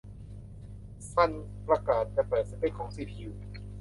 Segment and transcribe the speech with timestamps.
[1.13, 1.31] ซัน
[1.67, 3.29] ประกาศจะเปิดสเปคของซีพียู